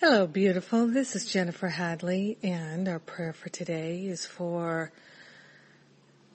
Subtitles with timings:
[0.00, 0.86] Hello, beautiful.
[0.86, 4.92] This is Jennifer Hadley, and our prayer for today is for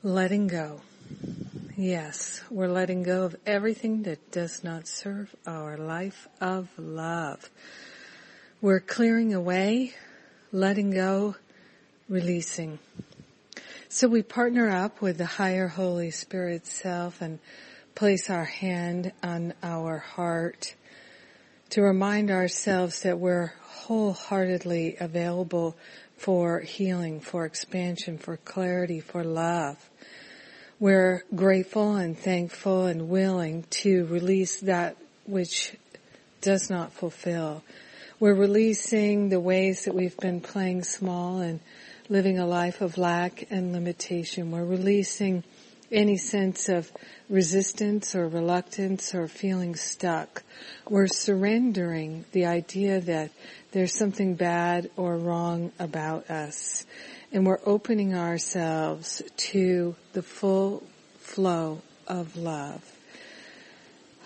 [0.03, 0.81] letting go.
[1.77, 7.49] Yes, we're letting go of everything that does not serve our life of love.
[8.59, 9.93] We're clearing away,
[10.51, 11.37] letting go,
[12.09, 12.79] releasing.
[13.87, 17.39] So we partner up with the higher Holy Spirit self and
[17.95, 20.75] place our hand on our heart
[21.73, 25.75] to remind ourselves that we're wholeheartedly available
[26.17, 29.89] for healing, for expansion, for clarity, for love.
[30.79, 35.75] We're grateful and thankful and willing to release that which
[36.41, 37.63] does not fulfill.
[38.19, 41.59] We're releasing the ways that we've been playing small and
[42.07, 44.51] living a life of lack and limitation.
[44.51, 45.43] We're releasing
[45.93, 46.91] any sense of
[47.29, 50.43] resistance or reluctance or feeling stuck.
[50.89, 53.31] We're surrendering the idea that
[53.71, 56.85] there's something bad or wrong about us.
[57.31, 60.83] And we're opening ourselves to the full
[61.19, 62.83] flow of love.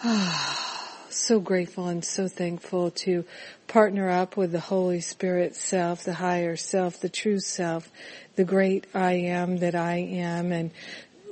[0.04, 0.64] Ah
[1.10, 3.26] so grateful and so thankful to
[3.68, 7.92] partner up with the Holy Spirit self, the higher self, the true self,
[8.36, 10.72] the great I am that I am and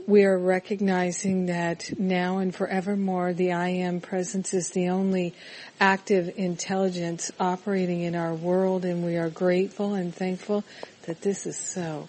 [0.07, 5.33] we are recognizing that now and forevermore the I am presence is the only
[5.79, 10.63] active intelligence operating in our world and we are grateful and thankful
[11.07, 12.07] that this is so.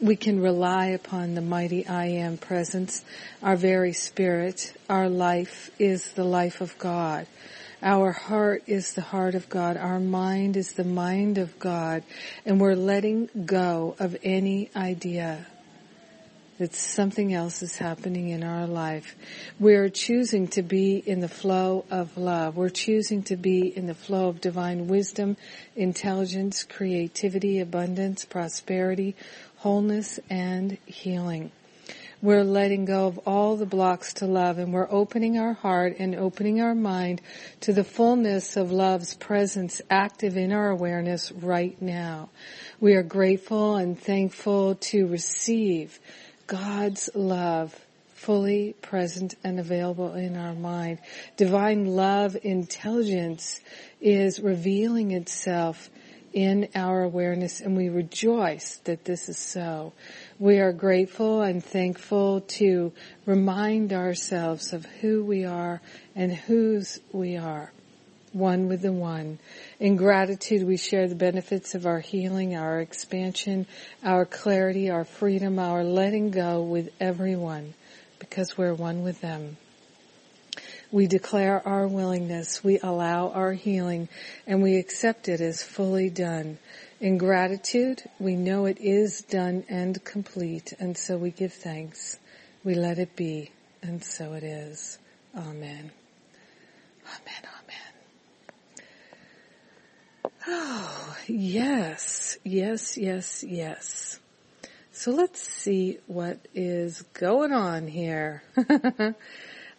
[0.00, 3.04] We can rely upon the mighty I am presence,
[3.42, 4.74] our very spirit.
[4.88, 7.26] Our life is the life of God.
[7.82, 9.76] Our heart is the heart of God.
[9.76, 12.04] Our mind is the mind of God.
[12.46, 15.46] And we're letting go of any idea
[16.62, 19.16] that something else is happening in our life.
[19.58, 22.56] We're choosing to be in the flow of love.
[22.56, 25.36] We're choosing to be in the flow of divine wisdom,
[25.74, 29.16] intelligence, creativity, abundance, prosperity,
[29.56, 31.50] wholeness, and healing.
[32.22, 36.14] We're letting go of all the blocks to love and we're opening our heart and
[36.14, 37.20] opening our mind
[37.62, 42.28] to the fullness of love's presence active in our awareness right now.
[42.78, 45.98] We are grateful and thankful to receive
[46.52, 47.74] God's love
[48.12, 50.98] fully present and available in our mind.
[51.38, 53.58] Divine love intelligence
[54.02, 55.88] is revealing itself
[56.34, 59.94] in our awareness and we rejoice that this is so.
[60.38, 62.92] We are grateful and thankful to
[63.24, 65.80] remind ourselves of who we are
[66.14, 67.72] and whose we are
[68.32, 69.38] one with the one.
[69.78, 73.66] In gratitude, we share the benefits of our healing, our expansion,
[74.04, 77.74] our clarity, our freedom, our letting go with everyone
[78.18, 79.56] because we're one with them.
[80.90, 84.08] We declare our willingness, we allow our healing,
[84.46, 86.58] and we accept it as fully done.
[87.00, 92.18] In gratitude, we know it is done and complete, and so we give thanks.
[92.62, 93.50] We let it be,
[93.82, 94.98] and so it is.
[95.34, 95.90] Amen.
[97.06, 97.42] Amen.
[100.46, 104.20] Oh, yes, yes, yes, yes.
[104.92, 108.42] So let's see what is going on here.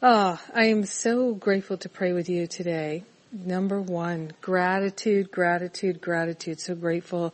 [0.01, 3.03] oh, I am so grateful to pray with you today.
[3.31, 6.59] Number one, gratitude, gratitude, gratitude.
[6.59, 7.33] So grateful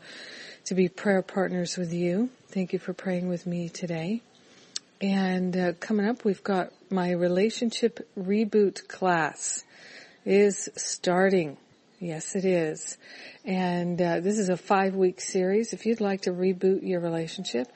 [0.66, 2.30] to be prayer partners with you.
[2.50, 4.22] Thank you for praying with me today.
[5.02, 9.64] And uh, coming up, we've got my relationship reboot class
[10.26, 11.58] is starting.
[12.02, 12.98] Yes, it is.
[13.44, 15.73] And uh, this is a five week series.
[15.73, 17.68] If you'd like to reboot your relationship,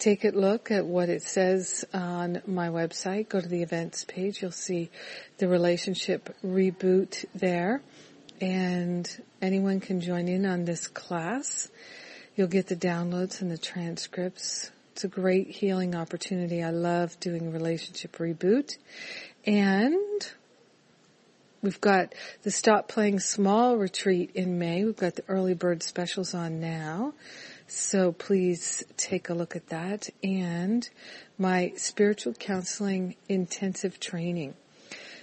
[0.00, 3.28] take a look at what it says on my website.
[3.28, 4.42] Go to the events page.
[4.42, 4.90] You'll see
[5.38, 7.80] the relationship reboot there.
[8.40, 9.08] And
[9.40, 11.70] anyone can join in on this class.
[12.34, 14.72] You'll get the downloads and the transcripts.
[14.92, 16.64] It's a great healing opportunity.
[16.64, 18.76] I love doing relationship reboot.
[19.46, 20.28] And
[21.60, 22.14] We've got
[22.44, 24.84] the Stop Playing Small retreat in May.
[24.84, 27.14] We've got the early bird specials on now.
[27.66, 30.88] So please take a look at that and
[31.36, 34.54] my spiritual counseling intensive training.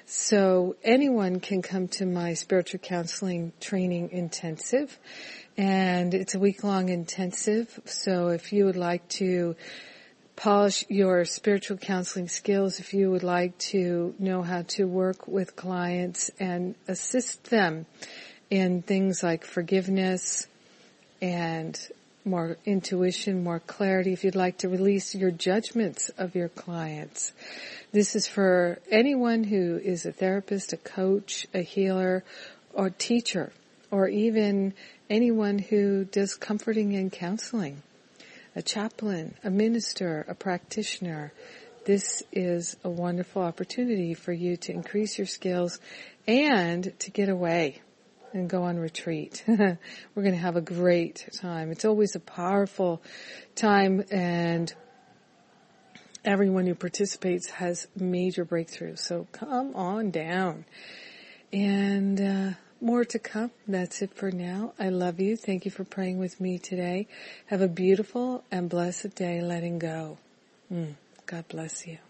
[0.06, 5.00] So anyone can come to my spiritual counseling training intensive
[5.58, 7.80] and it's a week long intensive.
[7.86, 9.56] So if you would like to
[10.36, 15.56] polish your spiritual counseling skills, if you would like to know how to work with
[15.56, 17.86] clients and assist them
[18.50, 20.48] in things like forgiveness
[21.22, 21.80] and
[22.26, 27.32] more intuition, more clarity, if you'd like to release your judgments of your clients.
[27.92, 32.24] This is for anyone who is a therapist, a coach, a healer,
[32.74, 33.54] or teacher,
[33.92, 34.74] or even
[35.10, 37.82] anyone who does comforting and counseling,
[38.56, 41.34] a chaplain, a minister, a practitioner.
[41.86, 45.80] This is a wonderful opportunity for you to increase your skills
[46.26, 47.82] and to get away
[48.34, 49.44] and go on retreat.
[49.48, 49.78] We're
[50.16, 51.72] going to have a great time.
[51.72, 53.02] It's always a powerful
[53.56, 54.74] time and
[56.24, 59.00] everyone who participates has major breakthroughs.
[59.00, 60.66] So come on down.
[61.54, 62.52] And uh,
[62.82, 63.52] more to come.
[63.68, 64.74] That's it for now.
[64.80, 65.38] I love you.
[65.38, 67.08] Thank you for praying with me today.
[67.48, 70.18] Have a beautiful and blessed day letting go.
[70.72, 70.96] Mm.
[71.26, 72.05] God bless you.